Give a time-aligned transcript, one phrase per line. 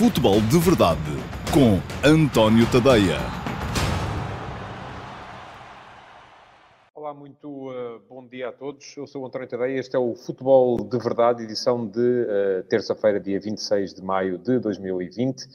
[0.00, 0.98] Futebol de Verdade
[1.52, 3.18] com António Tadeia.
[6.94, 8.96] Olá, muito uh, bom dia a todos.
[8.96, 9.78] Eu sou o António Tadeia.
[9.78, 14.58] Este é o Futebol de Verdade, edição de uh, terça-feira, dia 26 de maio de
[14.58, 15.46] 2020.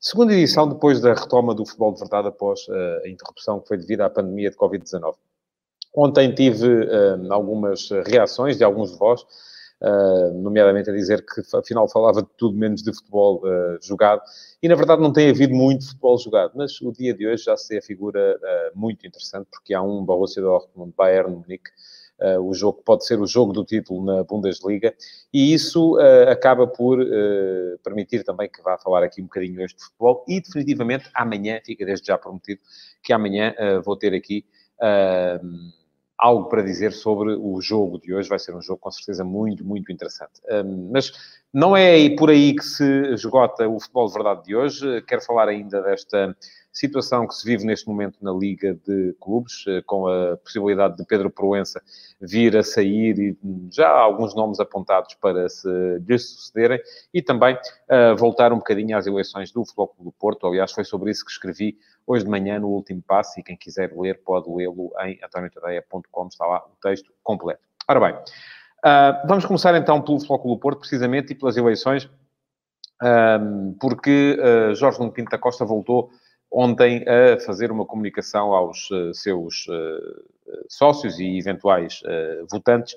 [0.00, 3.76] Segunda edição depois da retoma do Futebol de Verdade após uh, a interrupção que foi
[3.76, 5.14] devido à pandemia de Covid-19.
[5.94, 6.66] Ontem tive
[7.30, 9.24] algumas reações de alguns de vós
[9.82, 14.22] uh, nomeadamente a dizer que afinal falava de tudo menos de futebol uh, jogado,
[14.62, 17.56] e na verdade não tem havido muito futebol jogado, mas o dia de hoje já
[17.56, 21.70] se figura uh, muito interessante, porque há um Borussia Dortmund, Bayern Munique,
[22.22, 24.94] Uh, o jogo pode ser o jogo do título na Bundesliga,
[25.32, 29.74] e isso uh, acaba por uh, permitir também que vá falar aqui um bocadinho hoje
[29.74, 32.60] de futebol, e definitivamente amanhã, fica desde já prometido,
[33.02, 33.52] que amanhã
[33.84, 34.44] vou ter aqui
[36.22, 38.28] algo para dizer sobre o jogo de hoje.
[38.28, 40.40] Vai ser um jogo com certeza muito, muito interessante.
[40.48, 41.12] Um, mas
[41.52, 45.02] não é por aí que se esgota o futebol de verdade de hoje.
[45.02, 46.34] Quero falar ainda desta
[46.72, 51.04] situação que se vive neste momento na Liga de Clubes, eh, com a possibilidade de
[51.04, 51.82] Pedro Proença
[52.18, 53.36] vir a sair e
[53.70, 56.80] já há alguns nomes apontados para se lhe sucederem,
[57.12, 60.46] e também uh, voltar um bocadinho às eleições do Futebol Clube do Porto.
[60.46, 63.92] Aliás, foi sobre isso que escrevi hoje de manhã no último passo, e quem quiser
[63.94, 67.60] ler pode lê-lo em antoniotadeia.com, está lá o texto completo.
[67.88, 68.18] Ora bem,
[68.84, 72.08] uh, vamos começar então pelo do Porto, precisamente, e pelas eleições,
[73.02, 76.10] um, porque uh, Jorge Nuno Pinto da Costa voltou
[76.50, 79.66] ontem a fazer uma comunicação aos uh, seus
[80.68, 82.02] sócios e eventuais
[82.50, 82.94] votantes,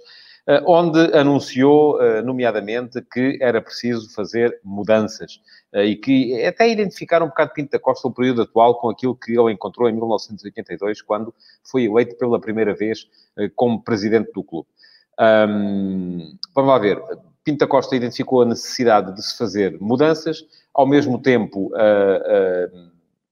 [0.65, 5.39] onde anunciou, nomeadamente, que era preciso fazer mudanças
[5.73, 9.39] e que até identificar um bocado Pinto da Costa o período atual com aquilo que
[9.39, 13.07] ele encontrou em 1982, quando foi eleito pela primeira vez
[13.55, 14.67] como presidente do clube.
[15.19, 17.01] Um, vamos lá ver.
[17.43, 21.71] Pinto da Costa identificou a necessidade de se fazer mudanças, ao mesmo tempo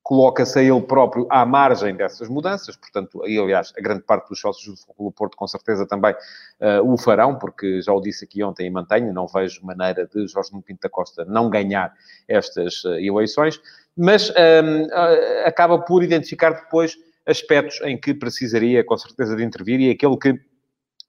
[0.04, 4.40] coloca-se a ele próprio à margem dessas mudanças, portanto, e, aliás, a grande parte dos
[4.40, 8.68] sócios do Porto com certeza também uh, o farão, porque já o disse aqui ontem
[8.68, 11.94] e mantenho, não vejo maneira de Jorge Pinto Costa não ganhar
[12.28, 13.62] estas uh, eleições,
[13.96, 19.80] mas um, uh, acaba por identificar depois aspectos em que precisaria com certeza de intervir
[19.80, 20.38] e aquele que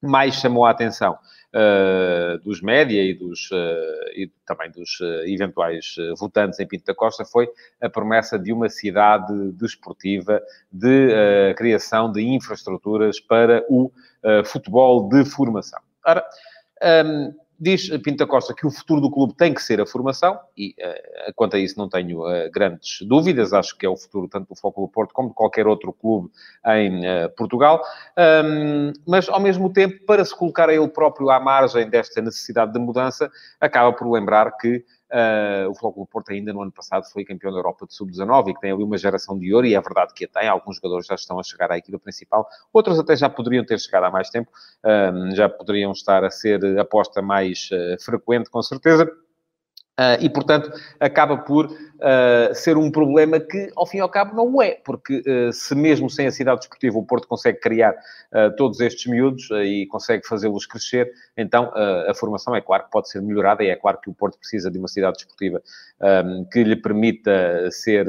[0.05, 1.19] mais chamou a atenção
[1.55, 6.95] uh, dos média e, dos, uh, e também dos uh, eventuais votantes em Pinto da
[6.95, 7.49] Costa foi
[7.81, 13.91] a promessa de uma cidade desportiva, de criação de infraestruturas para o
[14.45, 15.81] futebol de formação.
[16.07, 16.25] Ora,
[16.83, 20.39] um, ehm, Diz Pinta Costa que o futuro do clube tem que ser a formação,
[20.57, 24.29] e uh, quanto a isso não tenho uh, grandes dúvidas, acho que é o futuro
[24.29, 26.31] tanto do Foco do Porto como de qualquer outro clube
[26.67, 27.83] em uh, Portugal,
[28.45, 32.73] um, mas ao mesmo tempo, para se colocar a ele próprio à margem desta necessidade
[32.73, 37.25] de mudança, acaba por lembrar que Uh, o Futebol Porto ainda no ano passado foi
[37.25, 39.81] campeão da Europa de Sub-19 e que tem ali uma geração de ouro, e é
[39.81, 40.49] verdade que a tem.
[40.49, 44.05] Alguns jogadores já estão a chegar à equipa principal, outros até já poderiam ter chegado
[44.05, 44.51] há mais tempo,
[44.85, 49.24] uh, já poderiam estar a ser aposta mais uh, frequente, com certeza.
[49.99, 54.35] Uh, e, portanto, acaba por uh, ser um problema que, ao fim e ao cabo,
[54.35, 57.95] não o é, porque uh, se mesmo sem a cidade desportiva o Porto consegue criar
[58.57, 61.71] todos estes miúdos e consegue fazê-los crescer, então
[62.09, 64.69] a formação é claro que pode ser melhorada e é claro que o Porto precisa
[64.69, 65.63] de uma cidade desportiva
[66.27, 68.09] um, que lhe permita ser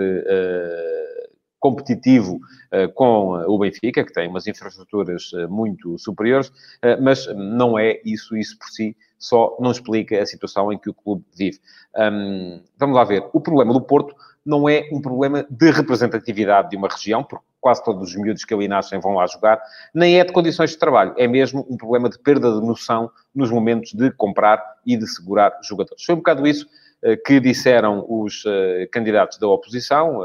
[1.65, 7.79] competitivo uh, com o Benfica, que tem umas infraestruturas uh, muito superiores, uh, mas não
[7.79, 8.95] é isso, isso por si
[9.25, 11.59] só não explica a situação em que o clube vive.
[11.97, 13.27] Um, vamos lá ver.
[13.33, 14.15] O problema do Porto
[14.45, 18.53] não é um problema de representatividade de uma região, porque quase todos os miúdos que
[18.53, 19.59] ali nascem vão lá jogar,
[19.95, 23.49] nem é de condições de trabalho, é mesmo um problema de perda de noção nos
[23.49, 26.03] momentos de comprar e de segurar jogadores.
[26.03, 26.67] Foi um bocado isso
[27.03, 30.23] uh, que disseram os uh, candidatos da oposição, uh,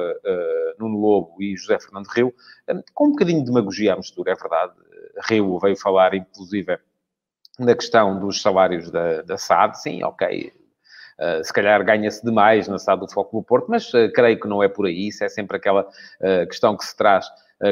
[0.78, 2.34] Nuno Lobo e José Fernando Rio,
[2.93, 4.75] com um bocadinho de demagogia à mistura, é verdade.
[5.27, 6.78] Rio veio falar, inclusive,
[7.60, 10.53] na questão dos salários da, da SAD, sim, ok,
[11.21, 14.49] Uh, se calhar ganha-se demais na SAD do Foco do Porto, mas uh, creio que
[14.49, 15.08] não é por aí.
[15.08, 17.26] Isso é sempre aquela uh, questão que se traz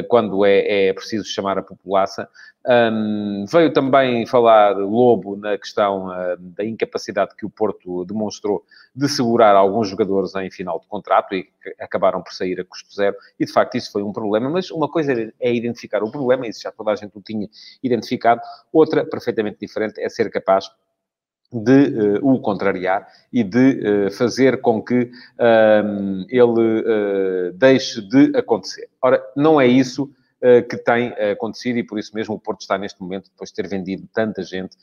[0.08, 2.26] quando é, é, preciso chamar a população.
[2.66, 6.08] Um, veio também falar Lobo na questão
[6.38, 8.62] da incapacidade que o Porto demonstrou
[8.94, 12.94] de segurar alguns jogadores em final de contrato e que acabaram por sair a custo
[12.94, 13.16] zero.
[13.40, 16.60] E de facto isso foi um problema, mas uma coisa é identificar o problema, isso
[16.60, 17.48] já toda a gente o tinha
[17.82, 18.42] identificado,
[18.72, 20.68] outra, perfeitamente diferente, é ser capaz
[21.52, 28.36] de uh, o contrariar e de uh, fazer com que uh, ele uh, deixe de
[28.36, 28.88] acontecer.
[29.02, 30.10] Ora, não é isso
[30.70, 33.66] que tem acontecido e por isso mesmo o Porto está neste momento, depois de ter
[33.66, 34.76] vendido tanta gente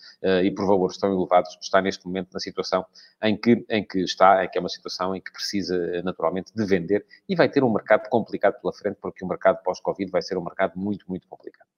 [0.44, 2.86] e por valores tão elevados, está neste momento na situação
[3.24, 6.66] em que, em que está, em que é uma situação em que precisa naturalmente de
[6.66, 10.38] vender e vai ter um mercado complicado pela frente, porque o mercado pós-Covid vai ser
[10.38, 11.70] um mercado muito, muito complicado.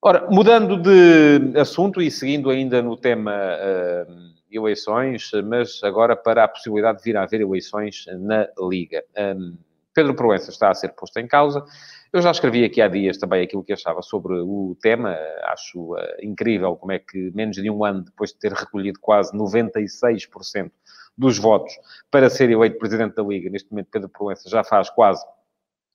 [0.00, 6.48] Ora, mudando de assunto e seguindo ainda no tema uh, eleições, mas agora para a
[6.48, 9.02] possibilidade de vir a haver eleições na Liga.
[9.18, 9.56] Um,
[9.92, 11.64] Pedro Proença está a ser posto em causa.
[12.12, 15.16] Eu já escrevi aqui há dias também aquilo que achava sobre o tema.
[15.46, 19.36] Acho uh, incrível como é que, menos de um ano depois de ter recolhido quase
[19.36, 20.70] 96%
[21.16, 21.72] dos votos
[22.08, 25.26] para ser eleito Presidente da Liga, neste momento Pedro Proença já faz quase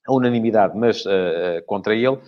[0.06, 2.18] a unanimidade, mas uh, contra ele.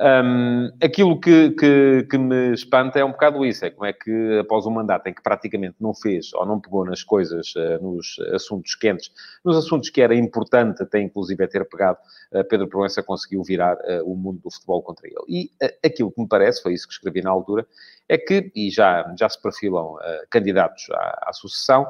[0.00, 4.38] Um, aquilo que, que, que, me espanta é um bocado isso, é como é que
[4.40, 8.16] após um mandato em que praticamente não fez ou não pegou nas coisas, uh, nos
[8.34, 9.12] assuntos quentes,
[9.44, 11.98] nos assuntos que era importante até inclusive é ter pegado,
[12.32, 15.14] uh, Pedro Proença conseguiu virar uh, o mundo do futebol contra ele.
[15.28, 15.50] E
[15.86, 17.64] aquilo que me parece, foi isso que escrevi na altura,
[18.08, 19.96] é que, e já, já se perfilam
[20.30, 21.86] candidatos à, à sucessão,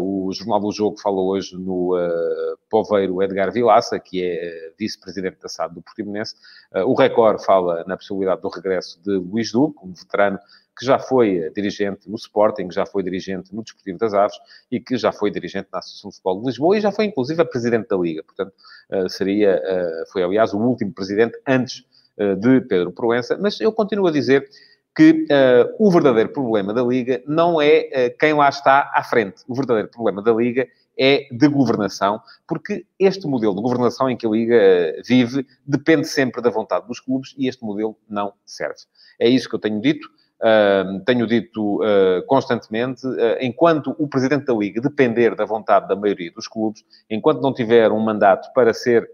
[0.00, 1.96] o Jornal do Jogo falou hoje no
[2.70, 6.34] poveiro Edgar Vilaça, que é vice-presidente da SAD do Portimonense,
[6.86, 10.38] o Record fala na possibilidade do regresso de Luís Duque, um veterano
[10.76, 14.36] que já foi dirigente no Sporting, já foi dirigente no Desportivo das Aves
[14.68, 17.40] e que já foi dirigente na Associação de Futebol de Lisboa e já foi, inclusive,
[17.40, 18.24] a presidente da Liga.
[18.24, 18.52] Portanto,
[19.08, 19.62] seria,
[20.12, 21.84] foi, aliás, o último presidente antes
[22.40, 23.38] de Pedro Proença.
[23.40, 24.48] Mas eu continuo a dizer
[24.94, 29.42] que uh, o verdadeiro problema da Liga não é uh, quem lá está à frente.
[29.48, 34.24] O verdadeiro problema da Liga é de governação, porque este modelo de governação em que
[34.24, 38.78] a Liga uh, vive depende sempre da vontade dos clubes e este modelo não serve.
[39.18, 40.08] É isso que eu tenho dito.
[41.06, 41.80] tenho dito
[42.26, 43.02] constantemente,
[43.40, 47.90] enquanto o presidente da Liga depender da vontade da maioria dos clubes, enquanto não tiver
[47.90, 49.08] um mandato para ser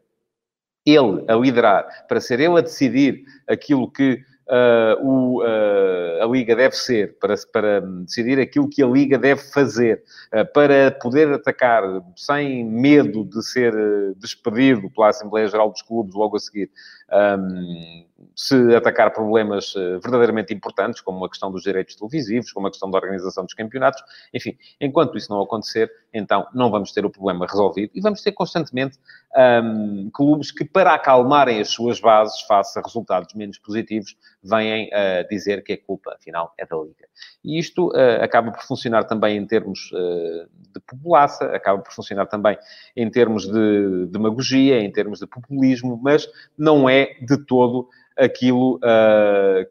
[0.84, 6.56] ele a liderar, para ser ele a decidir aquilo que uh, o, uh, a Liga
[6.56, 10.02] deve ser, para, para decidir aquilo que a Liga deve fazer,
[10.34, 11.84] uh, para poder atacar
[12.16, 13.72] sem medo de ser
[14.16, 16.70] despedido pela Assembleia Geral dos Clubes logo a seguir,
[17.12, 22.90] um, se atacar problemas verdadeiramente importantes, como a questão dos direitos televisivos, como a questão
[22.90, 24.02] da organização dos campeonatos,
[24.32, 28.32] enfim, enquanto isso não acontecer, então não vamos ter o problema resolvido e vamos ter
[28.32, 28.98] constantemente
[29.36, 35.28] um, clubes que, para acalmarem as suas bases face a resultados menos positivos, vêm uh,
[35.28, 37.06] dizer que a culpa, afinal, é da Liga.
[37.44, 42.26] E isto uh, acaba por funcionar também em termos uh, de populaça, acaba por funcionar
[42.26, 42.58] também
[42.96, 48.78] em termos de demagogia, em termos de populismo, mas não é de todo aquilo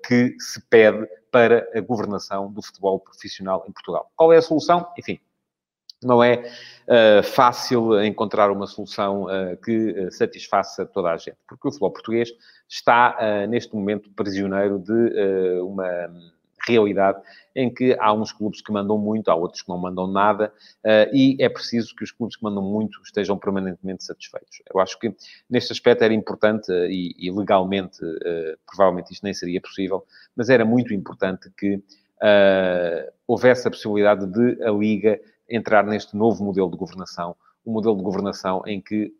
[0.06, 4.12] que se pede para a governação do futebol profissional em Portugal.
[4.16, 4.88] Qual é a solução?
[4.98, 5.20] Enfim,
[6.04, 6.44] não é
[6.88, 11.92] uh, fácil encontrar uma solução uh, que uh, satisfaça toda a gente, porque o futebol
[11.92, 12.31] português
[12.68, 13.18] está,
[13.48, 16.08] neste momento, prisioneiro de uma
[16.69, 17.21] realidade
[17.56, 20.54] em que há uns clubes que mandam muito, há outros que não mandam nada,
[21.12, 24.62] e é preciso que os clubes que mandam muito estejam permanentemente satisfeitos.
[24.74, 25.13] Eu acho que,
[25.50, 28.00] neste aspecto, era importante, e, e legalmente,
[28.66, 30.06] provavelmente isto nem seria possível,
[30.36, 31.81] mas era muito importante que
[33.27, 35.19] houvesse a possibilidade de a Liga
[35.50, 37.36] entrar neste novo modelo de governação,
[37.66, 39.12] um modelo de governação em que,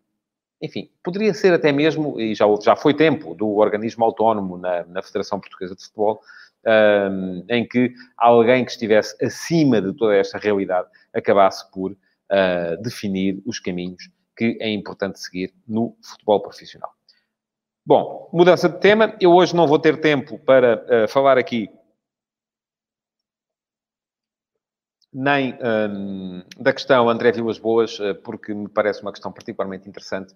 [0.62, 5.02] enfim, poderia ser até mesmo, e já, já foi tempo, do organismo autónomo na, na
[5.02, 6.22] Federação Portuguesa de Futebol,
[6.66, 13.42] um, em que alguém que estivesse acima de toda esta realidade acabasse por uh, definir
[13.46, 16.92] os caminhos que é importante seguir no futebol profissional.
[17.86, 19.16] Bom, mudança de tema.
[19.20, 21.70] Eu hoje não vou ter tempo para uh, falar aqui
[25.12, 25.58] nem
[25.90, 30.36] um, da questão André Vilas Boas, eh, porque me parece uma questão particularmente interessante,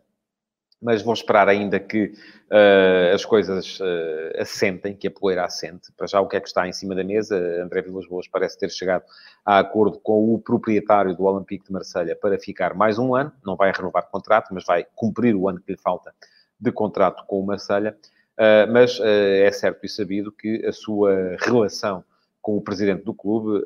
[0.83, 2.13] mas vou esperar ainda que
[2.51, 5.91] uh, as coisas uh, assentem, que a poeira assente.
[5.95, 7.37] Para já, o que é que está em cima da mesa?
[7.63, 9.03] André Vilas Boas parece ter chegado
[9.45, 13.31] a acordo com o proprietário do Olympique de Marselha para ficar mais um ano.
[13.45, 16.13] Não vai renovar contrato, mas vai cumprir o ano que lhe falta
[16.59, 17.97] de contrato com o Marselha.
[18.37, 22.03] Uh, mas é certo e sabido que a sua relação
[22.41, 23.63] com o presidente do clube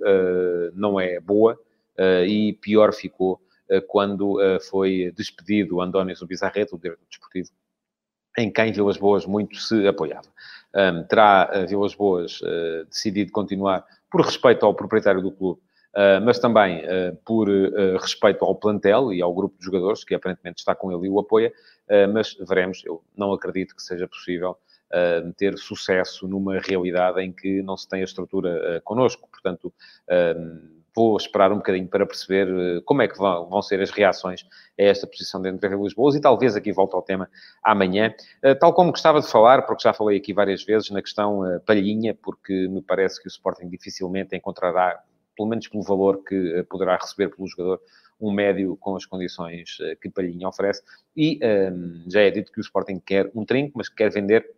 [0.76, 1.58] não é boa
[2.28, 3.42] e pior ficou
[3.88, 4.38] quando
[4.70, 7.50] foi despedido António Zubizarreta, o diretor desportivo,
[8.38, 10.28] em quem Vilas Boas muito se apoiava.
[10.76, 12.40] Um, terá Vilas Boas
[12.90, 15.62] decidido continuar por respeito ao proprietário do clube,
[16.24, 16.84] mas também
[17.26, 17.50] por
[18.00, 21.20] respeito ao plantel e ao grupo de jogadores, que aparentemente está com ele e o
[21.20, 21.52] apoia,
[22.14, 24.58] mas veremos, eu não acredito que seja possível
[24.92, 29.28] uh, ter sucesso numa realidade em que não se tem a estrutura uh, connosco.
[29.30, 29.74] Portanto,
[30.10, 33.92] uh, vou esperar um bocadinho para perceber uh, como é que vão, vão, ser as
[33.92, 34.44] reações
[34.80, 37.30] a esta posição dentro da Lisboa e talvez aqui volte ao tema
[37.64, 38.12] amanhã,
[38.44, 41.60] uh, tal como gostava de falar, porque já falei aqui várias vezes na questão uh,
[41.62, 45.00] palhinha, porque me parece que o Sporting dificilmente encontrará,
[45.36, 47.80] pelo menos pelo valor que poderá receber pelo jogador,
[48.20, 50.82] um médio com as condições que Palhinha oferece,
[51.16, 51.40] e
[51.72, 54.57] um, já é dito que o Sporting quer um trinco, mas que quer vender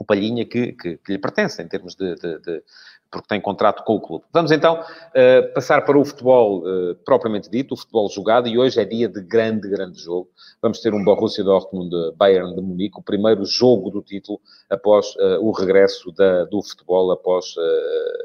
[0.00, 2.62] o Palhinha que, que, que, lhe pertence em termos de, de, de,
[3.10, 4.24] porque tem contrato com o clube.
[4.32, 8.80] Vamos então uh, passar para o futebol uh, propriamente dito, o futebol jogado, e hoje
[8.80, 10.30] é dia de grande, grande jogo.
[10.62, 14.40] Vamos ter um Borussia Dortmund Bayern de Munique, o primeiro jogo do título
[14.70, 17.54] após uh, o regresso da, do futebol após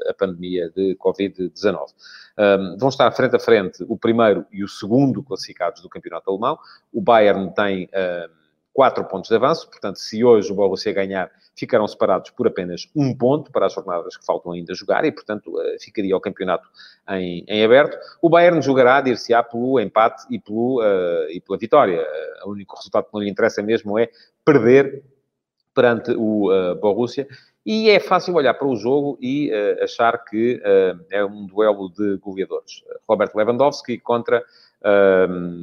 [0.08, 1.88] a pandemia de Covid-19.
[2.38, 6.58] Um, vão estar frente a frente o primeiro e o segundo classificados do campeonato alemão.
[6.92, 7.88] O Bayern tem
[8.76, 13.16] quatro pontos de avanço, portanto, se hoje o Borussia ganhar, ficarão separados por apenas um
[13.16, 16.68] ponto para as jornadas que faltam ainda jogar e, portanto, eh, ficaria o campeonato
[17.08, 17.96] em, em aberto.
[18.20, 22.02] O Bayern jogará, dir-se-á, pelo empate e, pelo, uh, e pela vitória.
[22.02, 24.10] Uh, o único resultado que não lhe interessa mesmo é
[24.44, 25.02] perder
[25.74, 27.26] perante o uh, Borussia.
[27.64, 30.60] E é fácil olhar para o jogo e uh, achar que
[31.10, 32.84] é um duelo de goleadores.
[33.08, 34.44] Robert Lewandowski contra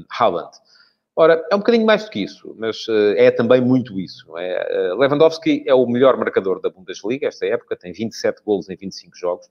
[0.09, 0.51] Haaland.
[1.15, 4.35] Ora, é um bocadinho mais do que isso, mas uh, é também muito isso.
[4.37, 4.93] É?
[4.93, 9.15] Uh, Lewandowski é o melhor marcador da Bundesliga esta época, tem 27 golos em 25
[9.15, 9.47] jogos,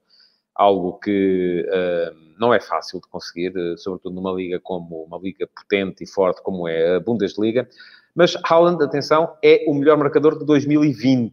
[0.56, 6.02] algo que uh, não é fácil de conseguir, sobretudo numa liga como uma liga potente
[6.02, 7.68] e forte como é a Bundesliga.
[8.14, 11.32] Mas Haaland, atenção, é o melhor marcador de 2020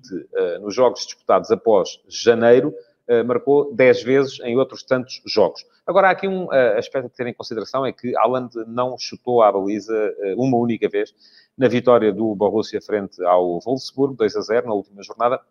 [0.61, 2.88] nos jogos disputados após janeiro eh,
[3.25, 5.65] marcou 10 vezes em outros tantos jogos.
[5.89, 9.41] Agora, há aqui um uh, aspecto a ter em consideração, é que Haaland não chutou
[9.41, 11.11] à baliza uh, uma única vez
[11.57, 15.41] na vitória do Borussia frente ao Wolfsburg, 2 a 0, na última jornada.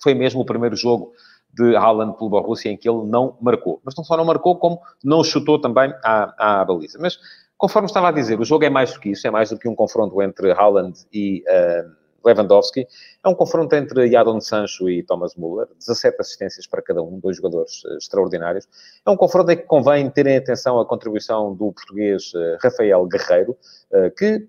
[0.00, 1.12] Foi mesmo o primeiro jogo
[1.52, 3.80] de Haaland pelo Borussia em que ele não marcou.
[3.84, 6.96] Mas não só não marcou, como não chutou também à, à baliza.
[7.00, 7.18] Mas,
[7.56, 9.68] conforme estava a dizer, o jogo é mais do que isso, é mais do que
[9.68, 11.42] um confronto entre Haaland e...
[11.48, 12.86] Uh, Lewandowski.
[13.24, 17.36] É um confronto entre Jadon Sancho e Thomas Müller, 17 assistências para cada um, dois
[17.36, 18.66] jogadores uh, extraordinários.
[19.04, 23.52] É um confronto em que convém terem atenção à contribuição do português uh, Rafael Guerreiro,
[23.52, 24.46] uh, que,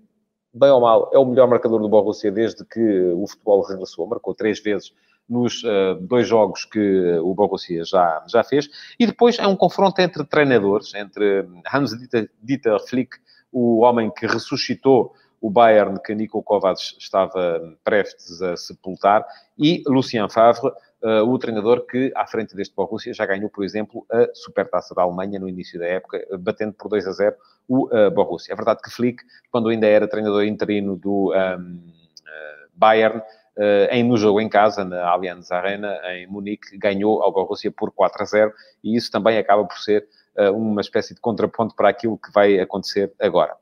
[0.52, 4.06] bem ou mal, é o melhor marcador do Borussia desde que o futebol regressou.
[4.06, 4.92] Marcou três vezes
[5.28, 5.60] nos
[6.02, 8.68] dois jogos que o Borussia já, já fez.
[8.96, 13.16] E depois é um confronto entre treinadores, entre Hans-Dieter Dieter Flick,
[13.50, 19.26] o homem que ressuscitou o Bayern que Nico Kovac estava prestes a sepultar,
[19.58, 24.06] e Lucien Favre, uh, o treinador que, à frente deste Borussia, já ganhou, por exemplo,
[24.10, 27.36] a Supertaça da Alemanha no início da época, batendo por 2 a 0
[27.68, 28.52] o uh, Borussia.
[28.52, 31.90] É verdade que Flick, quando ainda era treinador interino do um, ehm, uh,
[32.28, 33.22] eh, Bayern,
[33.58, 37.90] Uh, em, no jogo em casa, na Allianz Arena, em Munique, ganhou ao Borussia por
[37.90, 38.52] 4 a 0,
[38.84, 42.60] e isso também acaba por ser uh, uma espécie de contraponto para aquilo que vai
[42.60, 43.56] acontecer agora.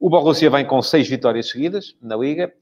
[0.00, 2.52] O Borussia vem com seis vitórias seguidas na Liga,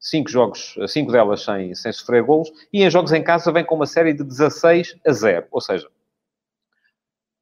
[0.00, 3.74] cinco jogos, cinco delas sem, sem sofrer golos, e em jogos em casa vem com
[3.74, 5.46] uma série de 16 a 0.
[5.50, 5.88] Ou seja,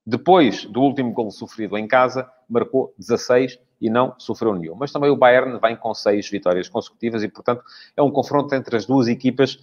[0.04, 4.74] depois do último gol sofrido em casa, marcou 16 e não sofreu nenhum.
[4.74, 7.62] Mas também o Bayern vem com seis vitórias consecutivas e, portanto,
[7.96, 9.58] é um confronto entre as duas equipas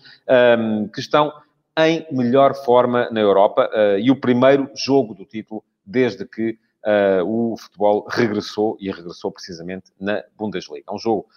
[0.58, 1.34] um, que estão
[1.78, 6.58] em melhor forma na Europa uh, e o primeiro jogo do título desde que
[7.25, 10.86] o futebol regressou e regressou precisamente na Bundesliga.
[10.89, 11.27] É um jogo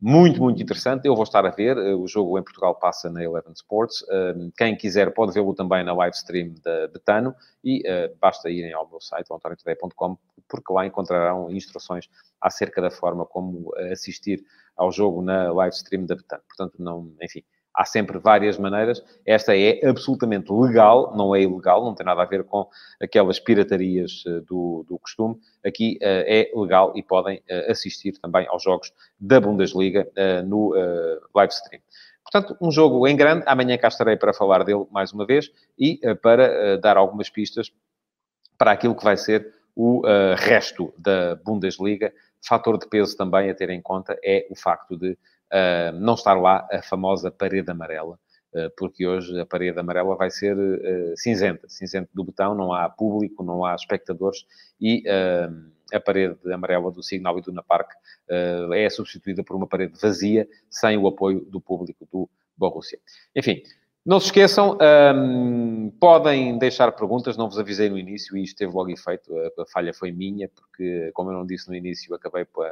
[0.00, 1.06] muito, muito interessante.
[1.06, 1.76] Eu vou estar a ver.
[1.76, 4.02] Uh, o jogo em Portugal passa na Eleven Sports.
[4.02, 7.82] Uh, quem quiser pode vê-lo também na live stream da Betano e
[8.20, 10.16] basta irem ao meu site, antoniotoday.com,
[10.48, 12.08] porque lá encontrarão instruções
[12.40, 14.44] acerca da forma como assistir
[14.76, 16.42] ao jogo na live stream da Betano.
[16.46, 17.42] Portanto, não, enfim,
[17.78, 19.00] há sempre várias maneiras.
[19.24, 22.68] Esta é absolutamente legal, não é ilegal, não tem nada a ver com
[23.00, 25.36] aquelas piratarias uh, do, do costume.
[25.64, 30.08] Aqui uh, é legal e podem uh, assistir também aos jogos da Bundesliga
[30.44, 30.72] no
[31.34, 31.80] live stream.
[32.24, 33.44] Portanto, um jogo em grande.
[33.46, 37.70] Amanhã cá estarei para falar dele mais uma vez e para dar algumas pistas
[38.58, 40.02] para aquilo que vai ser o
[40.36, 42.12] resto da Bundesliga.
[42.46, 45.16] Fator de peso também a ter em conta é o facto de
[46.00, 48.18] não estar lá a famosa parede amarela,
[48.54, 52.88] uh, porque hoje a parede amarela vai ser uh, cinzenta, cinzento do botão, não há
[52.88, 54.44] público, não há espectadores
[54.80, 55.02] e
[55.92, 57.92] a parede amarela do Signal e do Park
[58.74, 62.98] é substituída por uma parede vazia, sem o apoio do público do Borussia.
[63.34, 63.62] Enfim,
[64.08, 64.78] não se esqueçam,
[65.14, 69.62] um, podem deixar perguntas, não vos avisei no início e isto teve logo efeito, a,
[69.62, 72.66] a falha foi minha, porque, como eu não disse no início, acabei por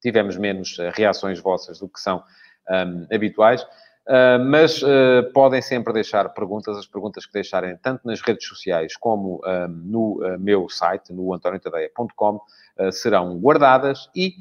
[0.00, 2.22] tivemos menos eh, reações vossas do que são
[2.68, 3.66] um, habituais.
[4.06, 8.96] Uh, mas uh, podem sempre deixar perguntas, as perguntas que deixarem tanto nas redes sociais
[8.96, 12.40] como uh, no meu site, no antoniotadeia.com,
[12.90, 14.36] serão guardadas e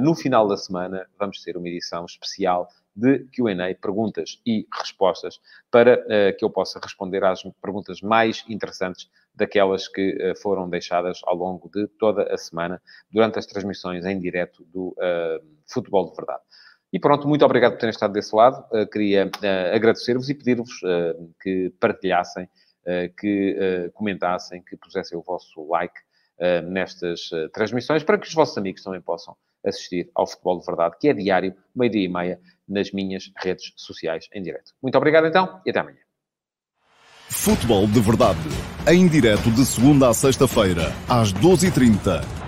[0.00, 6.04] no final da semana vamos ter uma edição especial de Q&A, perguntas e respostas, para
[6.38, 11.88] que eu possa responder às perguntas mais interessantes daquelas que foram deixadas ao longo de
[11.98, 14.94] toda a semana, durante as transmissões em direto do
[15.66, 16.42] Futebol de Verdade.
[16.94, 18.64] E pronto, muito obrigado por terem estado desse lado.
[18.70, 22.48] Uh, queria uh, agradecer-vos e pedir-vos uh, que partilhassem,
[23.18, 25.94] que comentassem, que pusessem o vosso like
[26.64, 31.08] nestas transmissões, para que os vossos amigos também possam assistir ao Futebol de Verdade, que
[31.08, 34.72] é diário, meio-dia e meia, nas minhas redes sociais em direto.
[34.82, 35.98] Muito obrigado então e até amanhã.
[37.28, 38.48] Futebol de Verdade,
[38.86, 42.43] em direto de segunda a sexta-feira, às 12h30